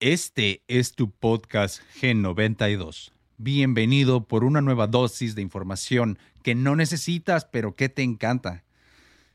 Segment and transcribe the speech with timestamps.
[0.00, 3.10] Este es tu podcast G92.
[3.36, 8.62] Bienvenido por una nueva dosis de información que no necesitas pero que te encanta.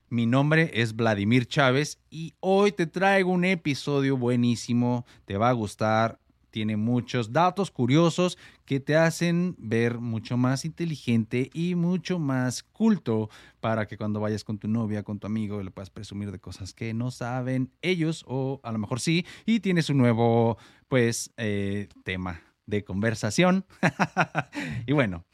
[0.08, 5.54] Mi nombre es Vladimir Chávez y hoy te traigo un episodio buenísimo, te va a
[5.54, 6.22] gustar,
[6.54, 13.32] tiene muchos datos curiosos que te hacen ver mucho más inteligente y mucho más culto
[13.60, 16.76] para que cuando vayas con tu novia, con tu amigo, le puedas presumir de cosas
[16.76, 21.90] que no saben ellos o a lo mejor sí y tienes un nuevo pues eh,
[22.04, 23.66] tema de conversación.
[24.86, 25.26] y bueno,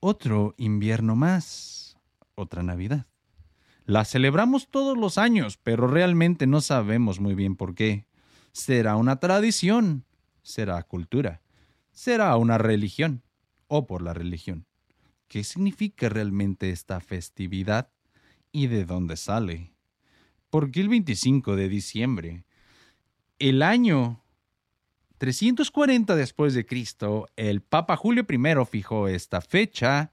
[0.00, 1.98] otro invierno más,
[2.34, 3.04] otra Navidad.
[3.84, 8.06] La celebramos todos los años, pero realmente no sabemos muy bien por qué.
[8.52, 10.06] ¿Será una tradición?
[10.48, 11.42] Será cultura,
[11.92, 13.22] será una religión
[13.66, 14.66] o por la religión.
[15.28, 17.90] ¿Qué significa realmente esta festividad
[18.50, 19.72] y de dónde sale?
[20.48, 22.44] ¿Por qué el 25 de diciembre?
[23.38, 24.22] El año
[25.18, 30.10] 340 después de Cristo, el Papa Julio I fijó esta fecha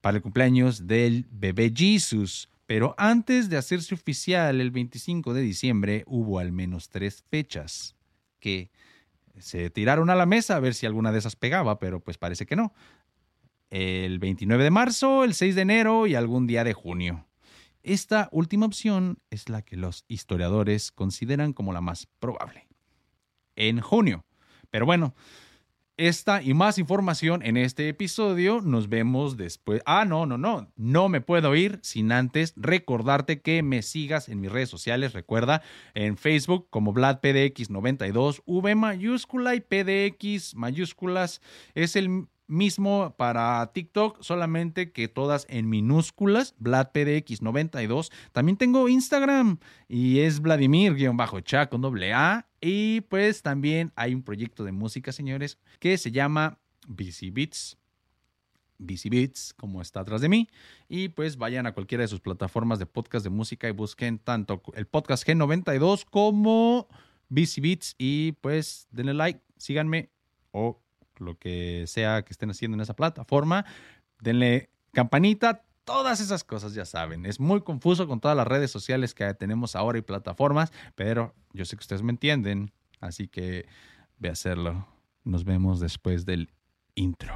[0.00, 6.02] para el cumpleaños del bebé Jesús, pero antes de hacerse oficial el 25 de diciembre
[6.06, 7.94] hubo al menos tres fechas
[8.40, 8.70] que
[9.40, 12.46] se tiraron a la mesa a ver si alguna de esas pegaba, pero pues parece
[12.46, 12.72] que no.
[13.70, 17.26] El 29 de marzo, el 6 de enero y algún día de junio.
[17.82, 22.66] Esta última opción es la que los historiadores consideran como la más probable.
[23.56, 24.24] En junio.
[24.70, 25.14] Pero bueno,
[25.98, 28.60] esta y más información en este episodio.
[28.62, 29.82] Nos vemos después.
[29.84, 30.72] Ah, no, no, no.
[30.76, 35.12] No me puedo ir sin antes recordarte que me sigas en mis redes sociales.
[35.12, 35.60] Recuerda
[35.94, 41.42] en Facebook como VladPDX92, V mayúscula y PDX mayúsculas.
[41.74, 48.10] Es el mismo para TikTok, solamente que todas en minúsculas, VladPDX92.
[48.32, 52.46] También tengo Instagram y es Vladimir-cha con doble A.
[52.60, 57.76] Y pues también hay un proyecto de música, señores, que se llama BC Beats.
[58.78, 60.48] BC Beats, como está atrás de mí.
[60.88, 64.62] Y pues vayan a cualquiera de sus plataformas de podcast de música y busquen tanto
[64.74, 66.88] el podcast G92 como
[67.28, 67.94] BC Beats.
[67.98, 70.10] Y pues denle like, síganme
[70.50, 70.80] o
[71.20, 73.64] lo que sea que estén haciendo en esa plataforma.
[74.20, 77.24] Denle campanita, todas esas cosas ya saben.
[77.24, 81.64] Es muy confuso con todas las redes sociales que tenemos ahora y plataformas, pero yo
[81.64, 83.66] sé que ustedes me entienden, así que
[84.18, 84.86] ve a hacerlo.
[85.24, 86.50] Nos vemos después del
[86.94, 87.34] intro.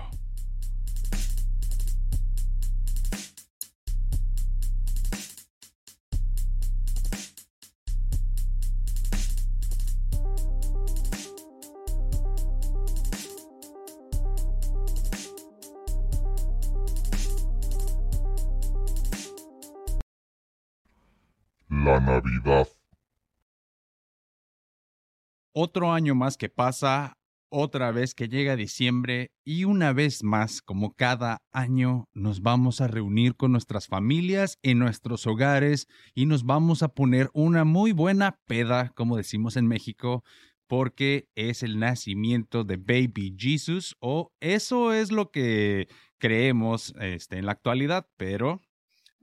[25.65, 30.93] Otro año más que pasa, otra vez que llega diciembre y una vez más, como
[30.95, 35.87] cada año, nos vamos a reunir con nuestras familias en nuestros hogares
[36.17, 40.25] y nos vamos a poner una muy buena peda, como decimos en México,
[40.67, 45.87] porque es el nacimiento de Baby Jesus o eso es lo que
[46.19, 48.63] creemos este, en la actualidad, pero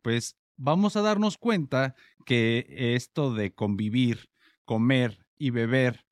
[0.02, 1.96] pues vamos a darnos cuenta
[2.26, 4.30] que esto de convivir,
[4.64, 6.06] comer y beber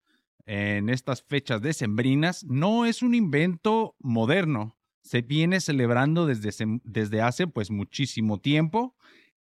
[0.47, 4.78] en estas fechas decembrinas no es un invento moderno.
[5.02, 6.52] Se viene celebrando desde,
[6.84, 8.96] desde hace pues muchísimo tiempo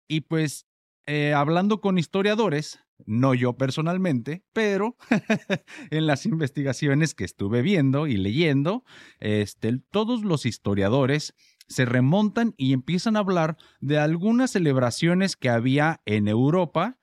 [0.08, 0.66] y pues
[1.06, 4.96] eh, hablando con historiadores, no yo personalmente, pero
[5.90, 8.84] en las investigaciones que estuve viendo y leyendo,
[9.20, 11.34] este, todos los historiadores
[11.68, 16.98] se remontan y empiezan a hablar de algunas celebraciones que había en Europa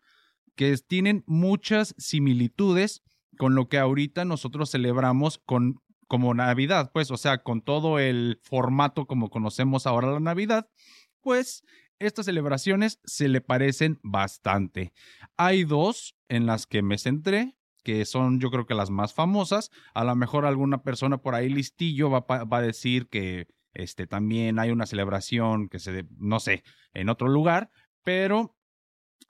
[0.55, 3.01] que tienen muchas similitudes
[3.37, 8.39] con lo que ahorita nosotros celebramos con como Navidad, pues, o sea, con todo el
[8.43, 10.69] formato como conocemos ahora la Navidad,
[11.21, 11.63] pues
[11.99, 14.93] estas celebraciones se le parecen bastante.
[15.37, 19.71] Hay dos en las que me centré, que son yo creo que las más famosas.
[19.93, 24.71] A lo mejor alguna persona por ahí listillo va, a decir que este, también hay
[24.71, 26.63] una celebración que se, no sé,
[26.93, 27.71] en otro lugar,
[28.03, 28.55] pero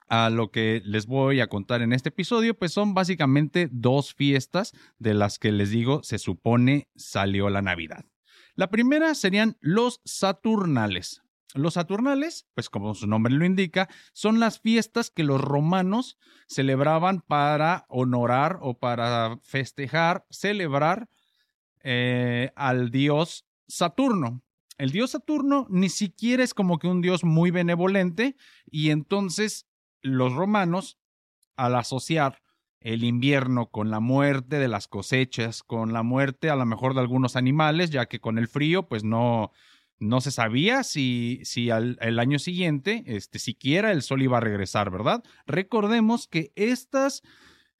[0.08, 4.72] a lo que les voy a contar en este episodio, pues son básicamente dos fiestas
[4.98, 8.04] de las que les digo se supone salió la Navidad.
[8.54, 11.22] La primera serían los Saturnales.
[11.54, 16.18] Los Saturnales, pues como su nombre lo indica, son las fiestas que los romanos
[16.48, 21.08] celebraban para honorar o para festejar, celebrar
[21.82, 24.42] eh, al dios Saturno.
[24.78, 28.36] El dios Saturno ni siquiera es como que un dios muy benevolente
[28.66, 29.68] y entonces
[30.04, 30.98] los romanos,
[31.56, 32.42] al asociar
[32.80, 37.00] el invierno con la muerte de las cosechas, con la muerte a lo mejor de
[37.00, 39.50] algunos animales, ya que con el frío pues no,
[39.98, 44.42] no se sabía si, si al, el año siguiente, este, siquiera el sol iba a
[44.42, 45.24] regresar, ¿verdad?
[45.46, 47.22] Recordemos que estas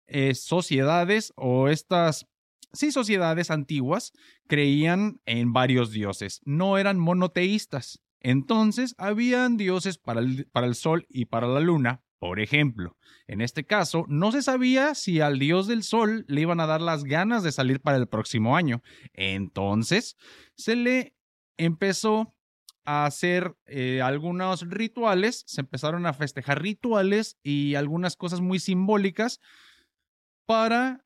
[0.07, 2.27] eh, sociedades o estas,
[2.73, 4.13] sí, sociedades antiguas
[4.47, 8.01] creían en varios dioses, no eran monoteístas.
[8.21, 12.97] Entonces, habían dioses para el, para el sol y para la luna, por ejemplo.
[13.27, 16.81] En este caso, no se sabía si al dios del sol le iban a dar
[16.81, 18.83] las ganas de salir para el próximo año.
[19.13, 20.17] Entonces,
[20.57, 21.15] se le
[21.59, 22.35] empezó
[22.87, 29.39] a hacer eh, algunos rituales, se empezaron a festejar rituales y algunas cosas muy simbólicas
[30.47, 31.05] para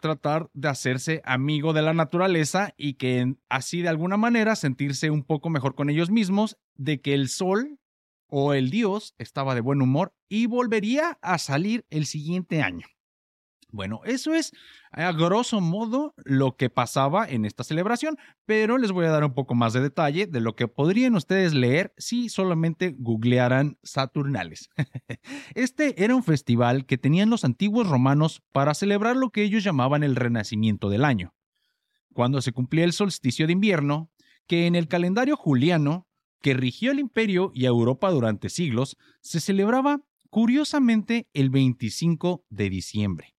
[0.00, 5.24] tratar de hacerse amigo de la naturaleza y que así de alguna manera sentirse un
[5.24, 7.80] poco mejor con ellos mismos de que el sol
[8.34, 12.86] o el dios estaba de buen humor y volvería a salir el siguiente año.
[13.70, 14.52] Bueno, eso es
[14.90, 19.34] a grosso modo lo que pasaba en esta celebración, pero les voy a dar un
[19.34, 24.70] poco más de detalle de lo que podrían ustedes leer si solamente googlearan Saturnales.
[25.54, 30.02] Este era un festival que tenían los antiguos romanos para celebrar lo que ellos llamaban
[30.02, 31.34] el renacimiento del año.
[32.14, 34.10] Cuando se cumplía el solsticio de invierno,
[34.46, 36.06] que en el calendario juliano,
[36.42, 42.70] que rigió el imperio y a Europa durante siglos, se celebraba curiosamente el 25 de
[42.70, 43.34] diciembre.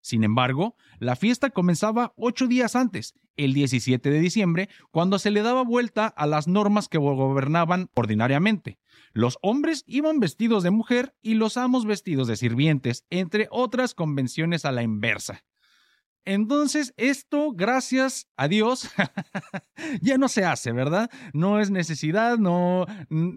[0.00, 5.42] Sin embargo, la fiesta comenzaba ocho días antes, el 17 de diciembre, cuando se le
[5.42, 8.78] daba vuelta a las normas que gobernaban ordinariamente.
[9.12, 14.64] Los hombres iban vestidos de mujer y los amos vestidos de sirvientes, entre otras convenciones
[14.64, 15.44] a la inversa.
[16.26, 18.90] Entonces, esto, gracias a Dios,
[20.02, 21.08] ya no se hace, ¿verdad?
[21.32, 22.84] No es necesidad, no,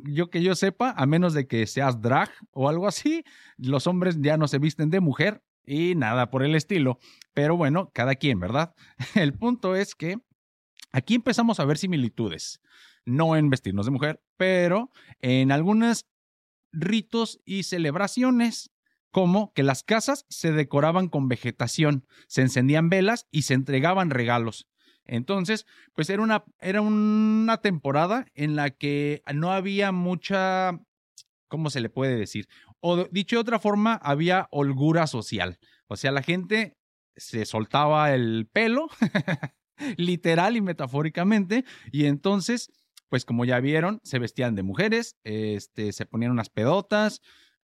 [0.05, 3.23] yo que yo sepa, a menos de que seas drag o algo así,
[3.57, 6.97] los hombres ya no se visten de mujer y nada por el estilo.
[7.35, 8.73] Pero bueno, cada quien, ¿verdad?
[9.13, 10.17] El punto es que
[10.91, 12.59] aquí empezamos a ver similitudes,
[13.05, 14.89] no en vestirnos de mujer, pero
[15.21, 16.07] en algunos
[16.71, 18.71] ritos y celebraciones
[19.11, 24.67] como que las casas se decoraban con vegetación, se encendían velas y se entregaban regalos.
[25.05, 25.65] Entonces,
[25.95, 30.79] pues era una, era una temporada en la que no había mucha,
[31.47, 32.47] ¿cómo se le puede decir?
[32.79, 35.57] O dicho de otra forma, había holgura social.
[35.87, 36.77] O sea, la gente
[37.15, 38.87] se soltaba el pelo,
[39.97, 42.71] literal y metafóricamente, y entonces,
[43.09, 47.21] pues como ya vieron, se vestían de mujeres, este, se ponían unas pedotas,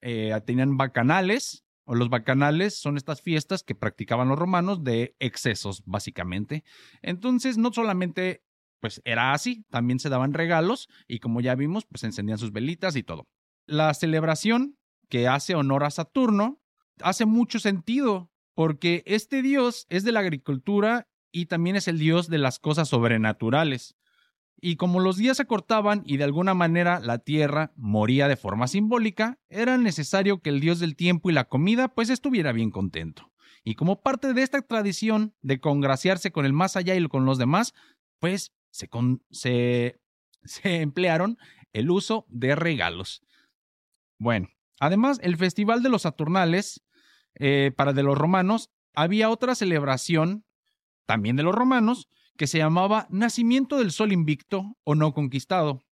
[0.07, 5.81] eh, tenían bacanales, o los bacanales son estas fiestas que practicaban los romanos de excesos,
[5.85, 6.63] básicamente.
[7.01, 8.43] Entonces, no solamente
[8.79, 12.95] pues era así, también se daban regalos y como ya vimos, pues encendían sus velitas
[12.95, 13.27] y todo.
[13.65, 14.77] La celebración
[15.09, 16.61] que hace honor a Saturno,
[17.01, 22.29] hace mucho sentido, porque este dios es de la agricultura y también es el dios
[22.29, 23.95] de las cosas sobrenaturales.
[24.59, 28.67] Y como los días se cortaban y de alguna manera la tierra moría de forma
[28.67, 33.31] simbólica, era necesario que el dios del tiempo y la comida pues estuviera bien contento.
[33.63, 37.37] Y como parte de esta tradición de congraciarse con el más allá y con los
[37.37, 37.73] demás,
[38.19, 38.89] pues se,
[39.31, 39.99] se,
[40.43, 41.37] se emplearon
[41.73, 43.21] el uso de regalos.
[44.17, 44.47] Bueno,
[44.79, 46.83] Además, el Festival de los Saturnales,
[47.35, 50.45] eh, para de los romanos, había otra celebración,
[51.05, 55.83] también de los romanos, que se llamaba Nacimiento del Sol Invicto o No Conquistado.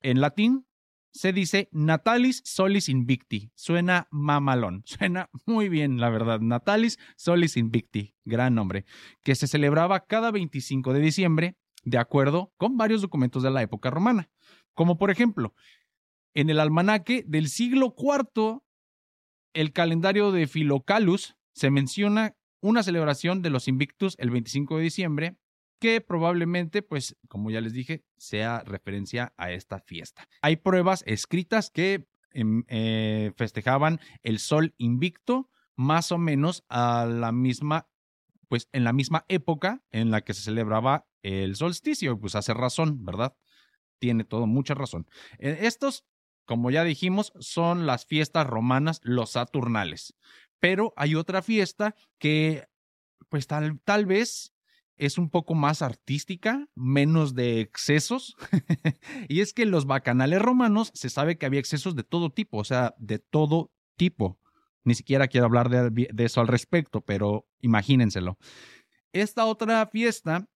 [0.00, 0.66] En latín
[1.12, 3.50] se dice Natalis Solis Invicti.
[3.54, 6.40] Suena mamalón, suena muy bien, la verdad.
[6.40, 8.84] Natalis Solis Invicti, gran nombre,
[9.22, 13.90] que se celebraba cada 25 de diciembre, de acuerdo con varios documentos de la época
[13.90, 14.30] romana.
[14.74, 15.54] Como por ejemplo,
[16.34, 18.60] en el almanaque del siglo IV,
[19.52, 25.36] el calendario de Filocalus, se menciona una celebración de los Invictus el 25 de diciembre,
[25.80, 30.28] que probablemente, pues, como ya les dije, sea referencia a esta fiesta.
[30.42, 37.32] Hay pruebas escritas que em, eh, festejaban el sol invicto más o menos a la
[37.32, 37.88] misma,
[38.48, 43.04] pues, en la misma época en la que se celebraba el solsticio, pues hace razón,
[43.04, 43.34] ¿verdad?
[43.98, 45.06] Tiene todo, mucha razón.
[45.38, 46.04] Eh, estos
[46.50, 50.16] como ya dijimos, son las fiestas romanas, los Saturnales.
[50.58, 52.66] Pero hay otra fiesta que,
[53.28, 54.52] pues tal, tal vez
[55.00, 58.36] es un poco más artística, menos de excesos.
[59.28, 62.58] y es que en los bacanales romanos se sabe que había excesos de todo tipo,
[62.58, 64.38] o sea, de todo tipo.
[64.84, 68.36] Ni siquiera quiero hablar de, eso al respecto, pero imagínenselo.
[69.12, 70.46] Esta otra fiesta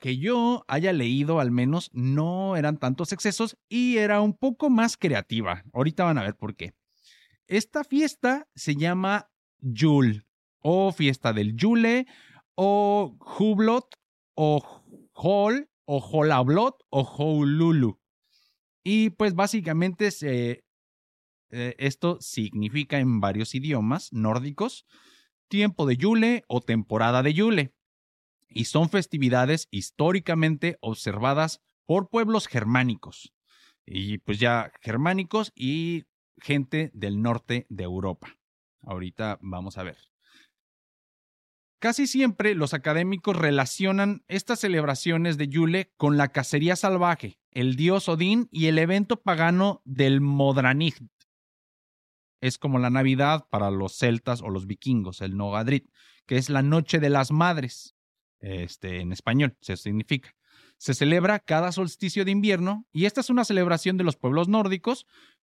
[0.00, 4.96] que yo haya leído al menos no eran tantos excesos y era un poco más
[4.96, 5.62] creativa.
[5.72, 6.74] Ahorita van a ver por qué.
[7.46, 9.30] Esta fiesta se llama
[9.60, 10.24] Yule
[10.58, 12.06] o fiesta del Yule,
[12.54, 13.94] o Hublot,
[14.34, 14.62] o
[15.14, 18.00] Hol, o Holablot, o Hoululu.
[18.84, 20.62] Y pues básicamente eh,
[21.50, 24.86] esto significa en varios idiomas nórdicos
[25.52, 27.74] tiempo de Yule o temporada de Yule.
[28.48, 33.34] Y son festividades históricamente observadas por pueblos germánicos.
[33.84, 36.04] Y pues ya germánicos y
[36.38, 38.38] gente del norte de Europa.
[38.80, 40.11] Ahorita vamos a ver.
[41.82, 48.08] Casi siempre los académicos relacionan estas celebraciones de Yule con la cacería salvaje, el dios
[48.08, 51.02] Odín y el evento pagano del Modranigt.
[52.40, 55.90] Es como la Navidad para los celtas o los vikingos, el Nogadrit,
[56.24, 57.96] que es la Noche de las Madres.
[58.38, 60.36] Este, en español se significa.
[60.76, 65.04] Se celebra cada solsticio de invierno y esta es una celebración de los pueblos nórdicos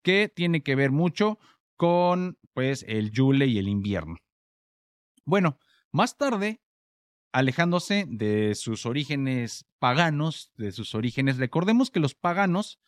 [0.04, 1.40] que tiene que ver mucho
[1.76, 4.18] con pues el Yule y el invierno.
[5.26, 5.58] Bueno,
[5.92, 6.62] más tarde,
[7.32, 12.80] alejándose de sus orígenes paganos, de sus orígenes, recordemos que los paganos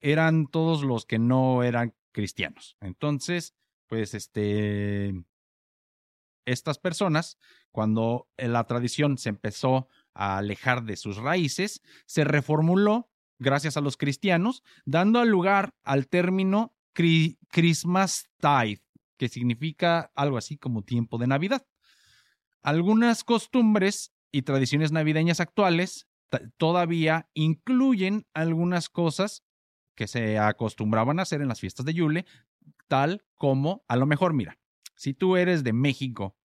[0.00, 2.76] eran todos los que no eran cristianos.
[2.80, 3.54] Entonces,
[3.86, 5.14] pues este,
[6.44, 7.38] estas personas,
[7.70, 13.96] cuando la tradición se empezó a alejar de sus raíces, se reformuló gracias a los
[13.96, 18.82] cristianos, dando lugar al término Christmas Tide,
[19.18, 21.66] que significa algo así como tiempo de Navidad.
[22.66, 26.08] Algunas costumbres y tradiciones navideñas actuales
[26.56, 29.44] todavía incluyen algunas cosas
[29.94, 32.26] que se acostumbraban a hacer en las fiestas de Yule,
[32.88, 34.58] tal como, a lo mejor, mira,
[34.96, 36.36] si tú eres de México,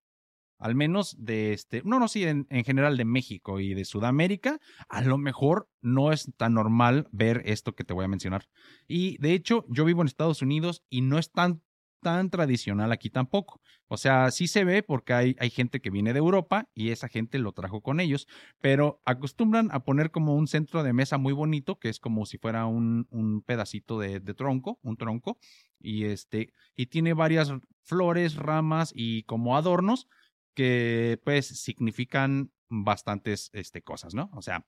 [0.60, 4.60] al menos de este, no, no, sí, en, en, general de México y de Sudamérica,
[4.88, 8.48] a lo mejor no es tan normal ver esto que te voy a mencionar.
[8.86, 11.64] Y de hecho, yo vivo en Estados Unidos y no es tan
[12.02, 13.60] tan tradicional aquí tampoco.
[13.88, 17.08] O sea, sí se ve porque hay, hay, gente que viene de Europa y esa
[17.08, 18.26] gente lo trajo con ellos,
[18.60, 22.38] pero acostumbran a poner como un centro de mesa muy bonito, que es como si
[22.38, 25.38] fuera un, un pedacito de, de, tronco, un tronco,
[25.78, 30.08] y este, y tiene varias flores, ramas y como adornos
[30.54, 34.30] que pues significan bastantes este, cosas, ¿no?
[34.34, 34.66] O sea,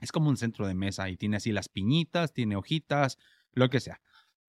[0.00, 3.18] es como un centro de mesa y tiene así las piñitas, tiene hojitas,
[3.52, 4.00] lo que sea.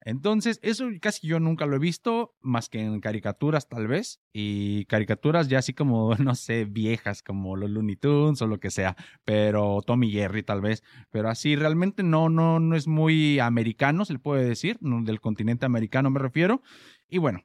[0.05, 4.85] Entonces, eso casi yo nunca lo he visto, más que en caricaturas tal vez, y
[4.85, 8.97] caricaturas ya así como, no sé, viejas, como los Looney Tunes o lo que sea,
[9.23, 14.13] pero Tommy Jerry tal vez, pero así realmente no, no, no es muy americano, se
[14.13, 16.61] le puede decir, del continente americano me refiero,
[17.07, 17.41] y bueno.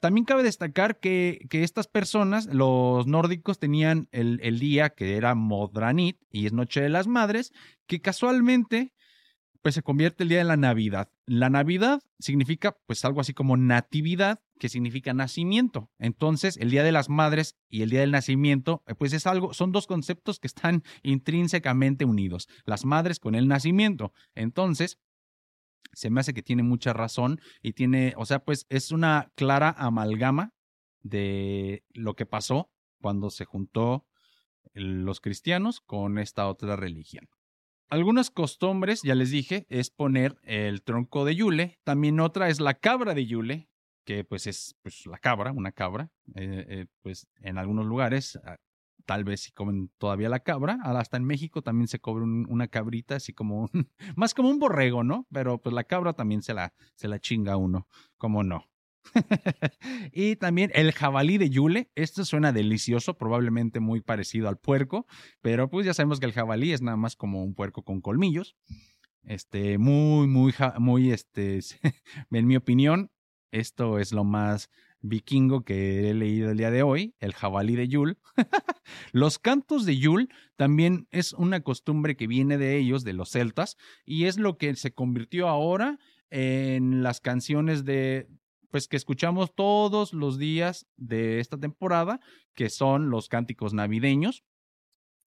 [0.00, 5.34] También cabe destacar que, que estas personas, los nórdicos, tenían el, el día que era
[5.34, 7.52] Modranit y es Noche de las Madres,
[7.88, 8.94] que casualmente
[9.62, 11.10] pues se convierte el día de la Navidad.
[11.26, 15.90] La Navidad significa pues algo así como natividad, que significa nacimiento.
[15.98, 19.52] Entonces, el Día de las Madres y el Día del Nacimiento, eh, pues es algo,
[19.54, 22.48] son dos conceptos que están intrínsecamente unidos.
[22.64, 24.12] Las madres con el nacimiento.
[24.34, 24.98] Entonces,
[25.92, 29.74] se me hace que tiene mucha razón y tiene, o sea, pues es una clara
[29.76, 30.54] amalgama
[31.02, 34.06] de lo que pasó cuando se juntó
[34.74, 37.28] los cristianos con esta otra religión.
[37.90, 41.78] Algunas costumbres, ya les dije, es poner el tronco de Yule.
[41.84, 43.70] También otra es la cabra de Yule,
[44.04, 46.10] que pues es pues, la cabra, una cabra.
[46.34, 48.58] Eh, eh, pues en algunos lugares ah,
[49.06, 50.78] tal vez si comen todavía la cabra.
[50.82, 53.70] Hasta en México también se cobra una cabrita, así como
[54.16, 55.26] más como un borrego, ¿no?
[55.32, 58.66] Pero pues la cabra también se la, se la chinga uno, como no.
[60.12, 61.90] y también el jabalí de Yule.
[61.94, 65.06] Esto suena delicioso, probablemente muy parecido al puerco,
[65.40, 68.56] pero pues ya sabemos que el jabalí es nada más como un puerco con colmillos.
[69.22, 71.60] Este, muy, muy, muy, este,
[72.30, 73.10] en mi opinión,
[73.50, 77.88] esto es lo más vikingo que he leído el día de hoy, el jabalí de
[77.88, 78.16] Yule.
[79.12, 83.76] los cantos de Yule también es una costumbre que viene de ellos, de los celtas,
[84.04, 85.98] y es lo que se convirtió ahora
[86.30, 88.28] en las canciones de,
[88.70, 92.20] pues que escuchamos todos los días de esta temporada,
[92.54, 94.44] que son los cánticos navideños.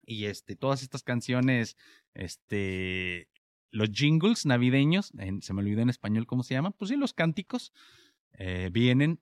[0.04, 1.78] Y este, todas estas canciones,
[2.14, 3.30] este,
[3.72, 7.72] los jingles navideños, se me olvidó en español cómo se llaman, pues sí, los cánticos,
[8.34, 9.22] eh, vienen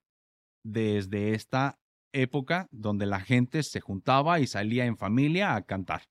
[0.63, 1.79] desde esta
[2.11, 6.03] época donde la gente se juntaba y salía en familia a cantar.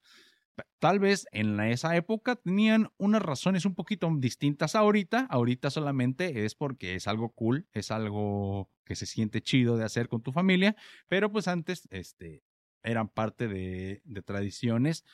[0.79, 5.27] Tal vez en esa época tenían unas razones un poquito distintas ahorita.
[5.31, 10.09] Ahorita solamente es porque es algo cool, es algo que se siente chido de hacer
[10.09, 10.77] con tu familia,
[11.09, 12.43] pero pues antes este,
[12.83, 15.05] eran parte de, de tradiciones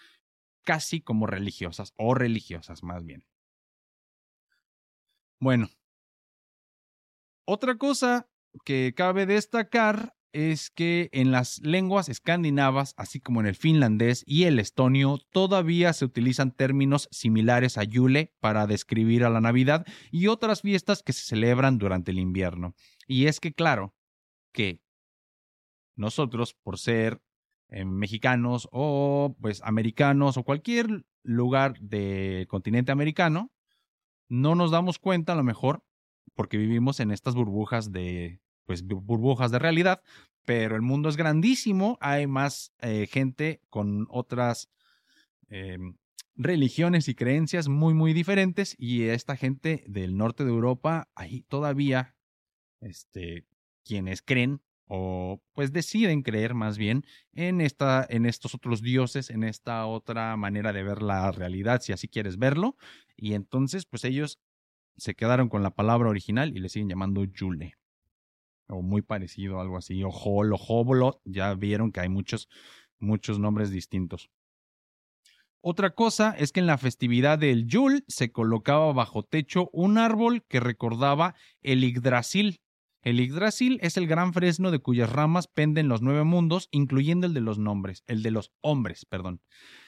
[0.65, 3.25] casi como religiosas o religiosas más bien.
[5.41, 5.69] Bueno,
[7.47, 8.29] otra cosa
[8.65, 14.45] que cabe destacar es que en las lenguas escandinavas, así como en el finlandés y
[14.45, 20.27] el estonio, todavía se utilizan términos similares a Yule para describir a la Navidad y
[20.27, 22.75] otras fiestas que se celebran durante el invierno.
[23.07, 23.95] Y es que, claro,
[24.53, 24.81] que
[25.95, 27.23] nosotros, por ser
[27.69, 33.53] eh, mexicanos o pues americanos o cualquier lugar del continente americano,
[34.29, 35.85] no nos damos cuenta a lo mejor
[36.35, 40.03] porque vivimos en estas burbujas de pues burbujas de realidad,
[40.45, 44.71] pero el mundo es grandísimo, hay más eh, gente con otras
[45.49, 45.97] em,
[46.37, 52.15] religiones y creencias muy, muy diferentes y esta gente del norte de Europa, hay todavía
[52.81, 53.47] este,
[53.85, 59.43] quienes creen o pues deciden creer más bien en esta en estos otros dioses, en
[59.43, 62.77] esta otra manera de ver la realidad, si así quieres verlo,
[63.17, 64.39] y entonces pues ellos
[64.97, 67.77] se quedaron con la palabra original y le siguen llamando Yule
[68.69, 72.49] o muy parecido, algo así, o Hol o ya vieron que hay muchos,
[72.99, 74.31] muchos nombres distintos.
[75.67, 80.45] Otra cosa es que en la festividad del Yule se colocaba bajo techo un árbol
[80.47, 82.61] que recordaba el Yggdrasil.
[83.01, 87.33] El Yggdrasil es el gran fresno de cuyas ramas penden los nueve mundos, incluyendo el
[87.33, 89.41] de los nombres, el de los hombres, perdón.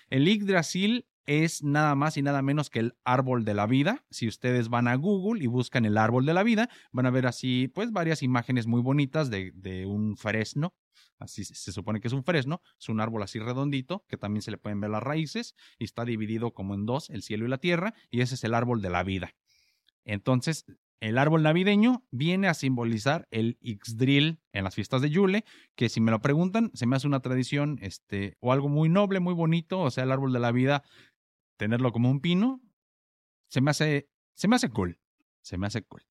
[0.08, 4.04] El Yggdrasil es nada más y nada menos que el árbol de la vida.
[4.10, 7.26] Si ustedes van a Google y buscan el árbol de la vida, van a ver
[7.26, 10.74] así, pues, varias imágenes muy bonitas de, un fresno.
[11.18, 14.50] Así se supone que es un fresno, es un árbol así redondito, que también se
[14.50, 17.58] le pueden ver las raíces, y está dividido como en dos, el cielo y la
[17.58, 19.34] tierra, y ese es el árbol de la vida.
[20.04, 20.66] Entonces,
[21.00, 26.00] el árbol navideño viene a simbolizar el Ixdril en las fiestas de Yule, que si
[26.00, 29.80] me lo preguntan, se me hace una tradición este, o algo muy noble, muy bonito,
[29.80, 30.84] o sea, el árbol de la vida
[31.56, 32.60] tenerlo como un pino,
[33.48, 34.98] se me hace, se me hace cool.
[35.40, 36.02] Se me hace cool.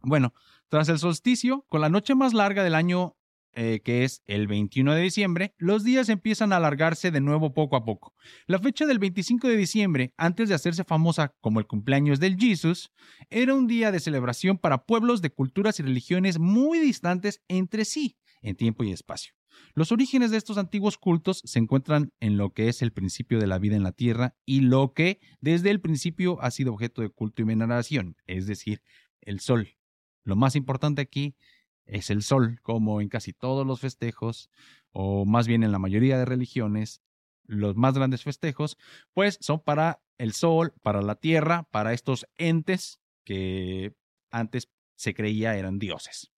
[0.00, 0.34] Bueno,
[0.68, 3.16] tras el solsticio, con la noche más larga del año,
[3.52, 7.76] eh, que es el 21 de diciembre, los días empiezan a alargarse de nuevo poco
[7.76, 8.14] a poco.
[8.46, 12.92] La fecha del 25 de diciembre, antes de hacerse famosa como el cumpleaños del Jesus,
[13.30, 18.18] era un día de celebración para pueblos de culturas y religiones muy distantes entre sí,
[18.42, 19.32] en tiempo y espacio.
[19.74, 23.46] Los orígenes de estos antiguos cultos se encuentran en lo que es el principio de
[23.46, 27.10] la vida en la tierra y lo que desde el principio ha sido objeto de
[27.10, 28.82] culto y veneración, es decir,
[29.20, 29.76] el sol.
[30.24, 31.36] Lo más importante aquí
[31.84, 34.50] es el sol, como en casi todos los festejos,
[34.90, 37.02] o más bien en la mayoría de religiones,
[37.44, 38.76] los más grandes festejos,
[39.12, 43.94] pues son para el sol, para la tierra, para estos entes que
[44.30, 46.32] antes se creía eran dioses.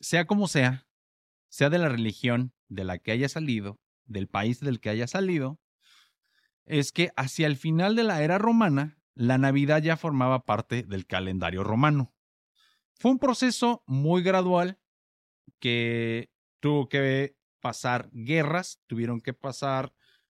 [0.00, 0.85] Sea como sea,
[1.48, 5.60] sea de la religión de la que haya salido, del país del que haya salido,
[6.64, 11.06] es que hacia el final de la era romana, la Navidad ya formaba parte del
[11.06, 12.12] calendario romano.
[12.98, 14.78] Fue un proceso muy gradual
[15.58, 16.30] que
[16.60, 19.92] tuvo que pasar guerras, tuvieron que pasar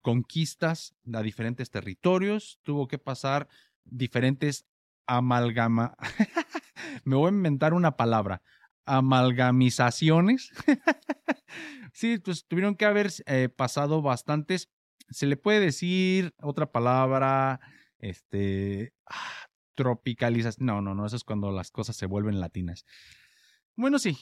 [0.03, 3.49] conquistas a diferentes territorios, tuvo que pasar
[3.85, 4.66] diferentes
[5.07, 5.97] amalgama.
[7.05, 8.42] Me voy a inventar una palabra
[8.87, 10.51] amalgamizaciones.
[11.92, 14.70] sí, pues tuvieron que haber eh, pasado bastantes.
[15.11, 17.61] Se le puede decir otra palabra,
[17.99, 20.66] este, ah, tropicalización.
[20.66, 22.85] No, no, no, eso es cuando las cosas se vuelven latinas.
[23.77, 24.16] Bueno, sí,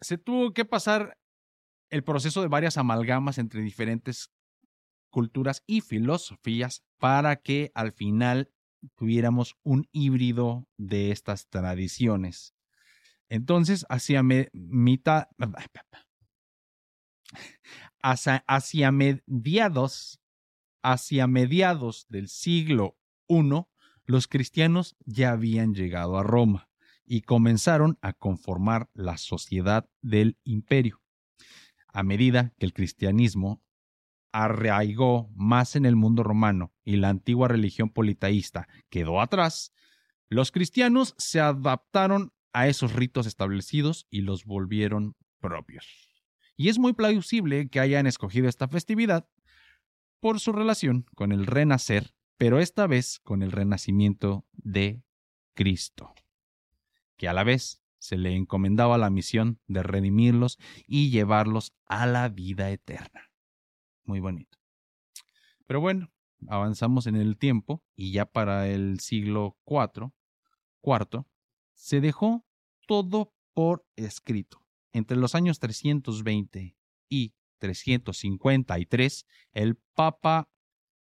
[0.00, 1.16] se tuvo que pasar
[1.90, 4.30] el proceso de varias amalgamas entre diferentes
[5.10, 8.50] culturas y filosofías para que al final
[8.96, 12.54] tuviéramos un híbrido de estas tradiciones.
[13.28, 15.28] Entonces, hacia mitad,
[18.02, 20.20] hacia, mediados,
[20.82, 22.96] hacia mediados del siglo
[23.28, 23.42] I,
[24.06, 26.70] los cristianos ya habían llegado a Roma
[27.04, 31.02] y comenzaron a conformar la sociedad del imperio.
[31.88, 33.62] A medida que el cristianismo
[34.32, 39.72] arraigó más en el mundo romano y la antigua religión politeísta quedó atrás,
[40.28, 46.08] los cristianos se adaptaron a esos ritos establecidos y los volvieron propios.
[46.56, 49.28] Y es muy plausible que hayan escogido esta festividad
[50.20, 55.02] por su relación con el renacer, pero esta vez con el renacimiento de
[55.54, 56.14] Cristo,
[57.16, 62.28] que a la vez se le encomendaba la misión de redimirlos y llevarlos a la
[62.28, 63.30] vida eterna.
[64.04, 64.58] Muy bonito.
[65.66, 66.10] Pero bueno,
[66.48, 70.12] avanzamos en el tiempo y ya para el siglo IV,
[70.80, 71.26] cuarto,
[71.78, 72.44] se dejó
[72.86, 74.64] todo por escrito.
[74.92, 76.76] Entre los años 320
[77.08, 80.50] y 353, el Papa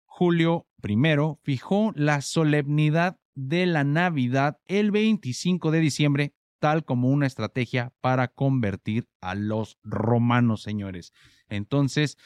[0.05, 0.96] Julio I
[1.42, 8.29] fijó la solemnidad de la Navidad el 25 de diciembre, tal como una estrategia para
[8.29, 11.12] convertir a los romanos, señores.
[11.48, 12.16] Entonces,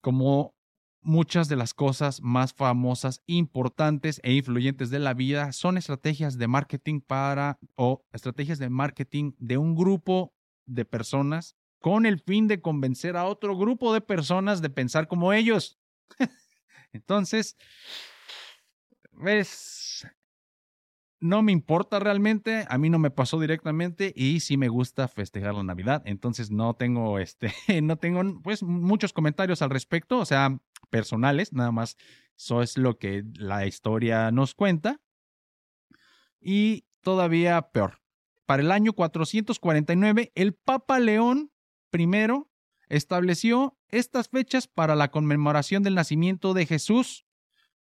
[0.00, 0.54] como
[1.00, 6.48] muchas de las cosas más famosas, importantes e influyentes de la vida son estrategias de
[6.48, 10.34] marketing para o estrategias de marketing de un grupo
[10.66, 15.32] de personas con el fin de convencer a otro grupo de personas de pensar como
[15.32, 15.78] ellos.
[16.92, 17.56] Entonces,
[19.12, 20.06] ves,
[21.20, 25.54] no me importa realmente, a mí no me pasó directamente y sí me gusta festejar
[25.54, 27.52] la Navidad, entonces no tengo este
[27.82, 30.58] no tengo pues muchos comentarios al respecto, o sea,
[30.90, 31.96] personales, nada más
[32.38, 35.00] eso es lo que la historia nos cuenta.
[36.40, 38.00] Y todavía peor.
[38.46, 41.50] Para el año 449, el Papa León
[41.92, 42.06] I
[42.88, 47.26] estableció estas fechas para la conmemoración del nacimiento de Jesús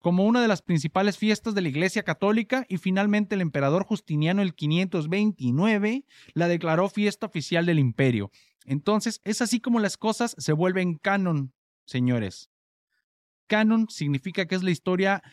[0.08, 4.42] como una de las principales fiestas de la Iglesia Católica y finalmente el emperador Justiniano
[4.42, 8.32] el 529 la declaró fiesta oficial del imperio.
[8.64, 11.52] Entonces es así como las cosas se vuelven canon,
[11.86, 12.50] señores.
[13.48, 15.24] Canon significa que es la historia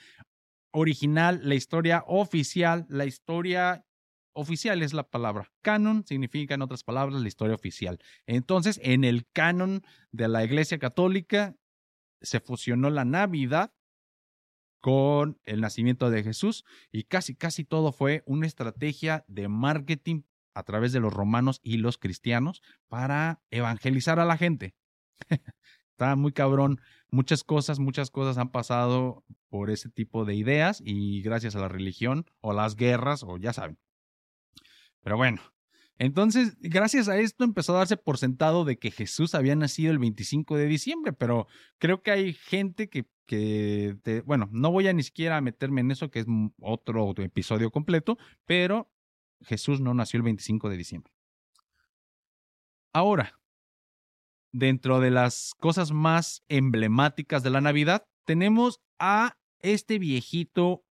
[0.73, 3.87] original, la historia oficial, la historia
[4.33, 5.53] oficial es la palabra.
[5.63, 8.01] Canon significa, en otras palabras, la historia oficial.
[8.27, 11.55] Entonces, en el canon de la Iglesia Católica
[12.21, 13.73] se fusionó la Navidad
[14.85, 20.63] con el nacimiento de Jesús y casi, casi todo fue una estrategia de marketing a
[20.63, 24.75] través de los romanos y los cristianos para evangelizar a la gente.
[25.93, 26.83] Está muy cabrón.
[27.11, 31.69] Muchas cosas, muchas cosas han pasado por ese tipo de ideas y gracias a la
[31.69, 33.79] religión o las guerras o ya saben.
[35.01, 35.41] Pero bueno,
[35.99, 39.99] entonces, gracias a esto empezó a darse por sentado de que Jesús había nacido el
[39.99, 41.47] 25 de diciembre, pero
[41.79, 43.07] creo que hay gente que,
[44.25, 46.27] bueno, no voy a ni siquiera meterme en eso, que es
[46.61, 48.91] otro episodio completo, pero
[49.43, 51.13] Jesús no nació el 25 de diciembre.
[52.93, 53.41] Ahora,
[54.53, 60.84] dentro de las cosas más emblemáticas de la Navidad, tenemos a este viejito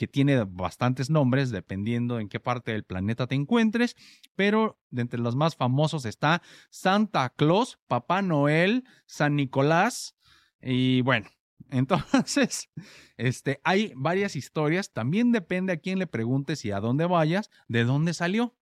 [0.00, 3.96] que tiene bastantes nombres dependiendo en qué parte del planeta te encuentres,
[4.34, 10.16] pero de entre los más famosos está Santa Claus, Papá Noel, San Nicolás
[10.62, 11.28] y bueno,
[11.70, 12.70] entonces,
[13.18, 17.84] este, hay varias historias, también depende a quién le preguntes y a dónde vayas, de
[17.84, 18.56] dónde salió,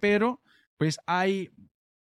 [0.00, 0.42] pero
[0.76, 1.50] pues hay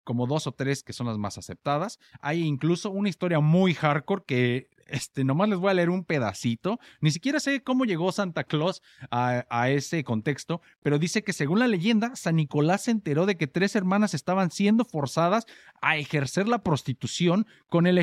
[0.04, 1.98] como dos o tres que son las más aceptadas.
[2.20, 6.78] Hay incluso una historia muy hardcore que este, nomás les voy a leer un pedacito.
[7.00, 11.58] Ni siquiera sé cómo llegó Santa Claus a, a, ese contexto, pero dice que según
[11.58, 15.44] la leyenda, San Nicolás se enteró de que tres hermanas estaban siendo forzadas
[15.80, 17.98] a ejercer la prostitución con el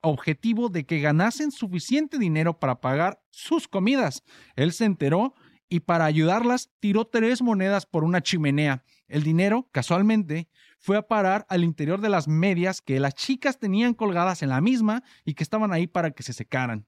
[0.00, 4.22] objetivo de que ganasen suficiente dinero para pagar sus comidas.
[4.56, 5.34] Él se enteró
[5.68, 8.84] y para ayudarlas tiró tres monedas por una chimenea.
[9.06, 10.48] El dinero, casualmente,
[10.78, 14.60] fue a parar al interior de las medias que las chicas tenían colgadas en la
[14.60, 16.86] misma y que estaban ahí para que se secaran.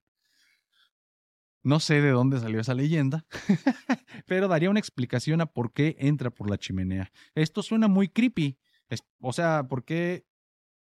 [1.62, 3.26] No sé de dónde salió esa leyenda,
[4.26, 7.12] pero daría una explicación a por qué entra por la chimenea.
[7.35, 8.59] Esto suena muy creepy.
[9.20, 10.24] o sea, ¿por qué?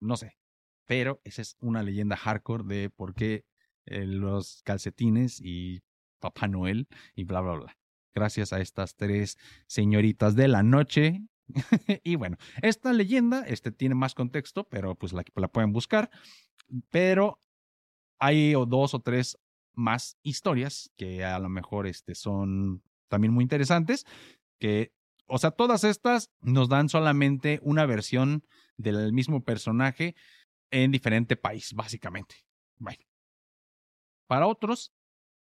[0.01, 0.37] No sé.
[0.85, 3.45] Pero esa es una leyenda hardcore de por qué
[3.87, 5.83] eh, los calcetines y
[6.19, 7.79] Papá Noel y bla, bla, bla.
[8.15, 11.23] Gracias a estas tres señoritas de la noche
[12.05, 16.11] y bueno, esta leyenda este, tiene más contexto, pero pues la, la pueden buscar.
[16.91, 17.41] Pero
[18.19, 19.39] hay dos o tres
[19.75, 24.05] más historias que a lo mejor este, son también muy interesantes.
[24.59, 24.93] Que,
[25.27, 28.45] o sea, todas estas nos dan solamente una versión
[28.77, 30.15] del mismo personaje
[30.71, 32.37] en diferente país, básicamente.
[32.79, 33.05] Bueno.
[34.27, 34.93] Para otros,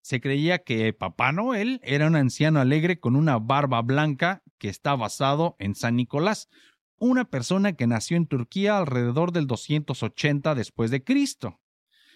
[0.03, 4.97] se creía que Papá Noel era un anciano alegre con una barba blanca que está
[4.97, 6.49] basado en San Nicolás,
[6.99, 11.61] una persona que nació en Turquía alrededor del 280 después de Cristo.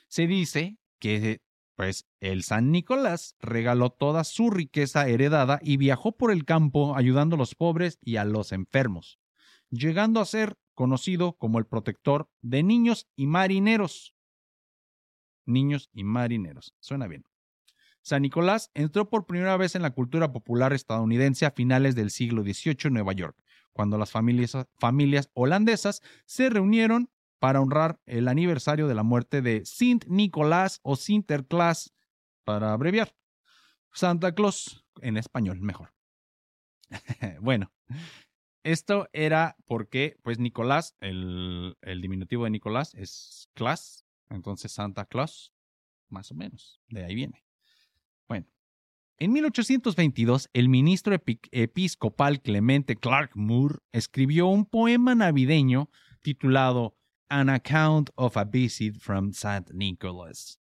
[0.09, 1.41] Se dice que
[1.77, 7.37] pues el San Nicolás regaló toda su riqueza heredada y viajó por el campo ayudando
[7.37, 9.19] a los pobres y a los enfermos,
[9.71, 14.15] llegando a ser conocido como el protector de niños y marineros.
[15.45, 16.75] Niños y marineros.
[16.81, 17.25] Suena bien.
[18.07, 22.45] San Nicolás entró por primera vez en la cultura popular estadounidense a finales del siglo
[22.45, 23.37] XVIII en Nueva York,
[23.73, 30.05] cuando las familias, holandesas se reunieron para honrar el aniversario de la muerte de Sint
[30.05, 31.95] Nicolás o Sinterklaas,
[32.45, 33.17] para abreviar.
[33.93, 35.93] Santa Claus, en español, mejor.
[37.41, 37.73] bueno,
[38.63, 45.53] esto era porque, pues, Nicolás, el, el diminutivo de Nicolás es Claus, entonces Santa Claus,
[46.09, 47.46] más o menos, de ahí viene.
[49.19, 51.17] En 1822, el ministro
[51.51, 55.89] episcopal Clemente Clark Moore escribió un poema navideño
[56.21, 56.99] titulado
[57.31, 59.73] An Account of a Visit from St.
[59.73, 60.61] Nicholas,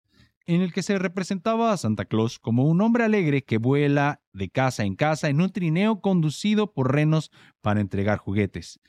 [0.47, 4.49] en el que se representaba a Santa Claus como un hombre alegre que vuela de
[4.49, 7.29] casa en casa en un trineo conducido por renos
[7.62, 8.79] para entregar juguetes.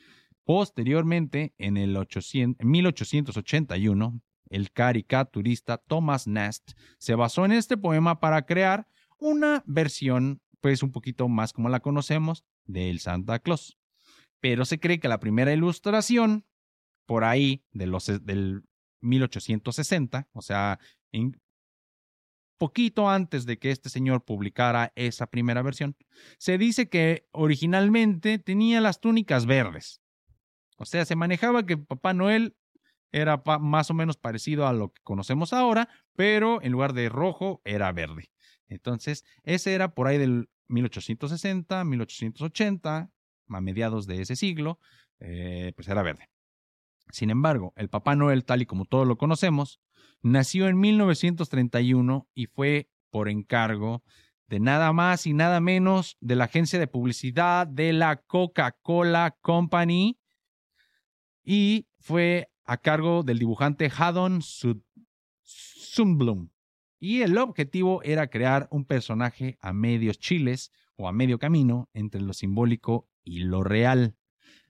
[0.44, 1.98] Posteriormente, en el
[2.62, 8.88] 1881, el caricaturista Thomas Nast se basó en este poema para crear
[9.20, 13.78] una versión, pues un poquito más como la conocemos, del Santa Claus.
[14.40, 16.46] Pero se cree que la primera ilustración,
[17.06, 18.62] por ahí, de los, del
[19.02, 20.78] 1860, o sea,
[22.58, 25.96] poquito antes de que este señor publicara esa primera versión,
[26.38, 30.02] se dice que originalmente tenía las túnicas verdes.
[30.76, 32.56] O sea, se manejaba que Papá Noel
[33.12, 37.60] era más o menos parecido a lo que conocemos ahora, pero en lugar de rojo
[37.64, 38.30] era verde.
[38.70, 43.10] Entonces, ese era por ahí del 1860, 1880,
[43.48, 44.78] a mediados de ese siglo,
[45.18, 46.30] eh, pues era verde.
[47.10, 49.80] Sin embargo, el Papá Noel, tal y como todos lo conocemos,
[50.22, 54.04] nació en 1931 y fue por encargo
[54.46, 60.18] de nada más y nada menos de la agencia de publicidad de la Coca-Cola Company
[61.42, 64.40] y fue a cargo del dibujante Haddon
[65.42, 66.50] Sundblom
[67.00, 72.20] y el objetivo era crear un personaje a medios chiles o a medio camino entre
[72.20, 74.16] lo simbólico y lo real,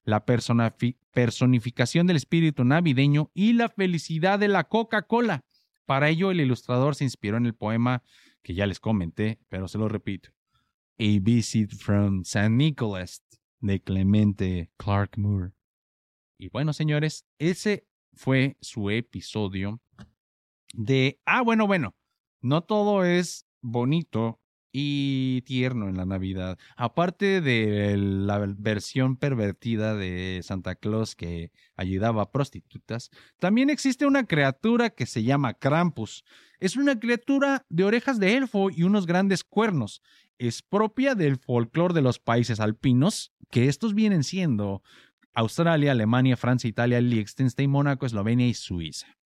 [0.05, 5.45] la personificación del espíritu navideño y la felicidad de la Coca-Cola.
[5.87, 8.05] Para ello, el ilustrador se inspiró en el poema
[8.43, 10.31] que ya les comenté, pero se lo repito.
[11.01, 12.51] A Visit from St.
[12.51, 13.25] Nicholas
[13.59, 15.53] de Clemente Clark Moore.
[16.38, 19.81] Y bueno, señores, ese fue su episodio
[20.73, 21.21] de...
[21.27, 21.95] Ah, bueno, bueno.
[22.40, 24.40] No todo es bonito
[24.72, 26.59] y tierno en la Navidad.
[26.76, 34.26] Aparte de la versión pervertida de Santa Claus que ayudaba a prostitutas, también existe una
[34.26, 36.24] criatura que se llama Krampus.
[36.61, 40.03] Es una criatura de orejas de elfo y unos grandes cuernos.
[40.38, 44.83] Es propia del folclore de los países alpinos, que estos vienen siendo
[45.35, 49.20] Australia, Alemania, Francia, Italia, Liechtenstein, Mónaco, Eslovenia y Suiza.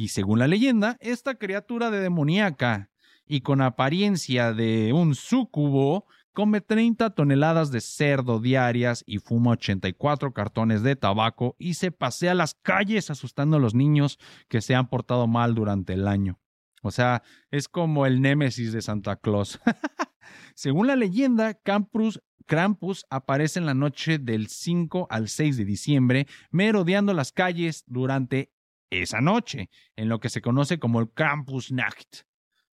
[0.00, 2.88] Y según la leyenda, esta criatura de demoníaca
[3.26, 10.32] y con apariencia de un súcubo come 30 toneladas de cerdo diarias y fuma 84
[10.32, 14.88] cartones de tabaco y se pasea las calles asustando a los niños que se han
[14.88, 16.38] portado mal durante el año.
[16.82, 19.58] O sea, es como el némesis de Santa Claus.
[20.54, 26.28] Según la leyenda, Krampus, Krampus aparece en la noche del 5 al 6 de diciembre,
[26.52, 28.52] merodeando las calles durante
[28.90, 32.22] esa noche, en lo que se conoce como el Krampusnacht,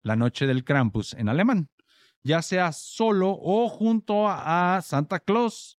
[0.02, 1.70] la noche del Krampus en alemán,
[2.22, 5.78] ya sea solo o junto a Santa Claus,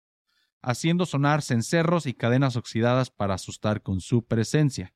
[0.61, 4.93] haciendo sonar cencerros y cadenas oxidadas para asustar con su presencia.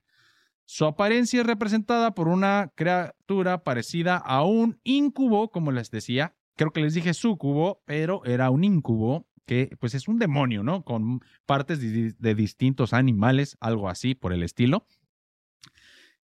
[0.65, 6.35] Su apariencia es representada por una criatura parecida a un incubo, como les decía.
[6.55, 10.83] Creo que les dije sucubo, pero era un incubo que pues es un demonio, ¿no?
[10.83, 14.85] Con partes de distintos animales, algo así por el estilo.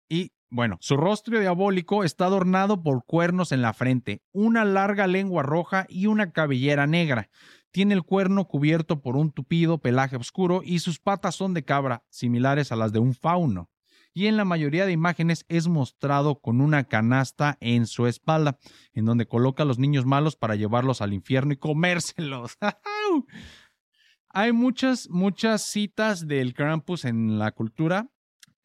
[0.09, 5.43] Y bueno, su rostro diabólico está adornado por cuernos en la frente, una larga lengua
[5.43, 7.31] roja y una cabellera negra.
[7.73, 12.05] Tiene el cuerno cubierto por un tupido pelaje oscuro y sus patas son de cabra,
[12.11, 13.71] similares a las de un fauno.
[14.15, 18.59] Y en la mayoría de imágenes es mostrado con una canasta en su espalda,
[18.95, 22.57] en donde coloca a los niños malos para llevarlos al infierno y comérselos.
[24.31, 28.09] Hay muchas, muchas citas del Krampus en la cultura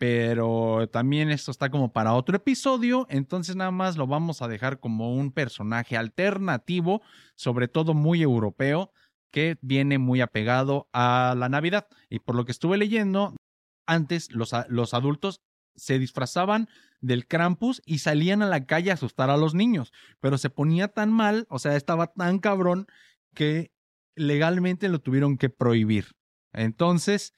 [0.02, 4.80] pero también esto está como para otro episodio, entonces nada más lo vamos a dejar
[4.80, 7.04] como un personaje alternativo,
[7.36, 8.92] sobre todo muy europeo,
[9.30, 11.88] que viene muy apegado a la Navidad.
[12.10, 13.36] Y por lo que estuve leyendo,
[13.86, 15.42] antes los, los adultos
[15.76, 16.68] se disfrazaban
[17.00, 20.88] del Krampus y salían a la calle a asustar a los niños, pero se ponía
[20.88, 22.88] tan mal, o sea, estaba tan cabrón
[23.36, 23.72] que
[24.16, 26.08] legalmente lo tuvieron que prohibir.
[26.54, 27.36] Entonces,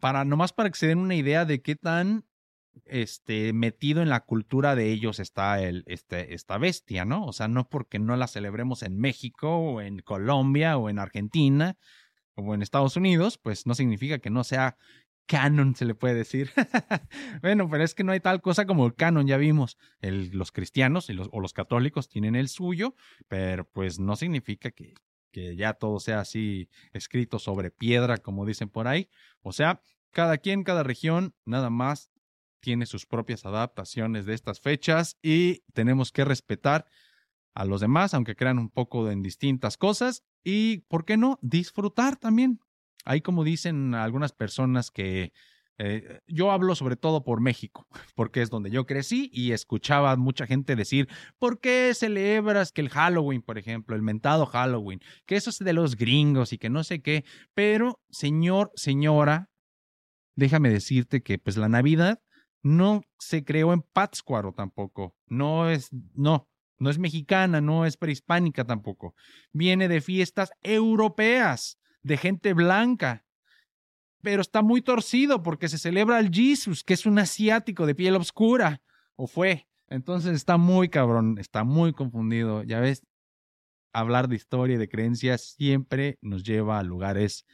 [0.00, 2.24] para nomás para que se den una idea de qué tan
[2.84, 7.26] este, metido en la cultura de ellos está el, este, esta bestia, ¿no?
[7.26, 11.76] O sea, no porque no la celebremos en México o en Colombia o en Argentina
[12.34, 14.76] o en Estados Unidos, pues no significa que no sea
[15.26, 16.50] canon, se le puede decir.
[17.42, 19.78] bueno, pero es que no hay tal cosa como el canon, ya vimos.
[20.00, 22.94] los cristianos o los católicos tienen el suyo,
[23.28, 24.94] pero pues no significa que,
[25.30, 29.08] que ya todo sea así escrito sobre piedra, como dicen por ahí.
[29.42, 32.10] O sea, cada quien, cada región, nada más
[32.60, 36.86] tiene sus propias adaptaciones de estas fechas y tenemos que respetar
[37.54, 40.24] a los demás, aunque crean un poco en distintas cosas.
[40.44, 41.38] Y, ¿por qué no?
[41.42, 42.60] Disfrutar también.
[43.04, 45.32] Hay como dicen algunas personas que
[45.82, 50.46] eh, yo hablo sobre todo por México, porque es donde yo crecí y escuchaba mucha
[50.46, 55.48] gente decir, ¿por qué celebras que el Halloween, por ejemplo, el mentado Halloween, que eso
[55.48, 57.24] es de los gringos y que no sé qué?
[57.54, 59.48] Pero, señor, señora,
[60.36, 62.20] déjame decirte que pues la Navidad
[62.62, 66.46] no se creó en Pátzcuaro tampoco, no es, no,
[66.78, 69.14] no es mexicana, no es prehispánica tampoco,
[69.50, 73.24] viene de fiestas europeas, de gente blanca
[74.22, 78.16] pero está muy torcido porque se celebra al Jesus, que es un asiático de piel
[78.16, 78.82] oscura,
[79.16, 79.66] o fue.
[79.88, 82.62] Entonces está muy cabrón, está muy confundido.
[82.62, 83.04] Ya ves,
[83.92, 87.44] hablar de historia y de creencias siempre nos lleva a lugares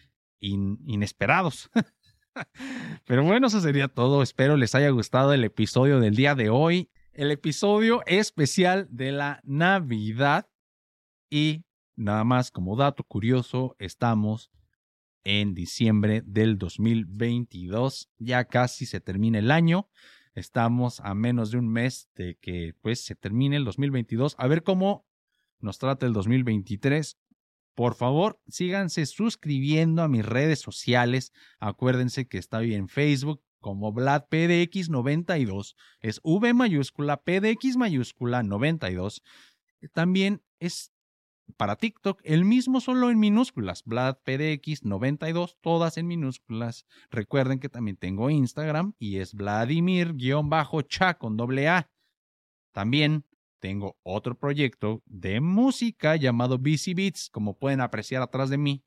[0.41, 1.71] inesperados.
[3.07, 4.23] Pero bueno, eso sería todo.
[4.23, 6.91] Espero les haya gustado el episodio del día de hoy.
[7.13, 10.49] El episodio especial de la Navidad.
[11.31, 11.65] Y
[11.97, 14.51] nada más como dato curioso, estamos
[15.27, 18.09] en diciembre del 2022.
[18.19, 19.89] Ya casi se termina el año.
[20.35, 24.37] Estamos a menos de un mes de que pues se termine el 2022.
[24.39, 25.05] A ver cómo
[25.59, 27.19] nos trata el 2023.
[27.75, 31.33] Por favor, síganse suscribiendo a mis redes sociales.
[31.59, 35.75] Acuérdense que estoy en Facebook como VladPDX92.
[35.99, 39.25] Es V mayúscula, PDX mayúscula 92.
[39.93, 40.93] También es
[41.57, 46.87] para TikTok, el mismo solo en minúsculas, VladPDX92, todas en minúsculas.
[47.11, 51.91] Recuerden que también tengo Instagram y es Vladimir-cha con doble A.
[52.73, 53.25] También
[53.59, 58.85] tengo otro proyecto de música llamado BC Beats, como pueden apreciar atrás de mí.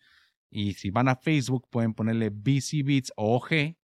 [0.51, 3.75] Y si van a Facebook pueden ponerle BC Beats OG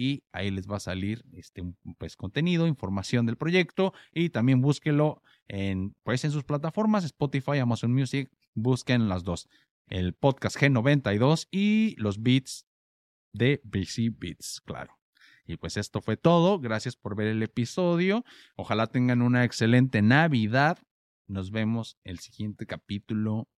[0.00, 1.62] y ahí les va a salir este
[1.98, 7.92] pues contenido, información del proyecto y también búsquelo en pues en sus plataformas Spotify, Amazon
[7.92, 9.46] Music, busquen las dos,
[9.88, 12.66] el podcast G92 y los beats
[13.34, 14.98] de BC Beats, claro.
[15.44, 18.24] Y pues esto fue todo, gracias por ver el episodio.
[18.56, 20.78] Ojalá tengan una excelente Navidad.
[21.26, 23.48] Nos vemos el siguiente capítulo.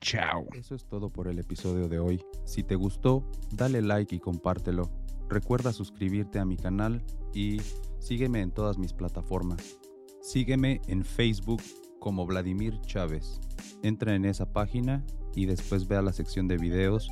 [0.00, 0.46] Chao.
[0.54, 2.24] Eso es todo por el episodio de hoy.
[2.46, 5.03] Si te gustó, dale like y compártelo.
[5.28, 7.60] Recuerda suscribirte a mi canal y
[7.98, 9.78] sígueme en todas mis plataformas.
[10.20, 11.62] Sígueme en Facebook
[11.98, 13.40] como Vladimir Chávez.
[13.82, 17.08] Entra en esa página y después ve a la sección de videos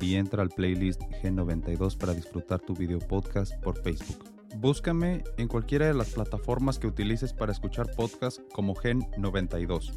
[0.00, 4.24] y entra al playlist G92 para disfrutar tu video podcast por Facebook.
[4.56, 9.92] Búscame en cualquiera de las plataformas que utilices para escuchar podcast como Gen92.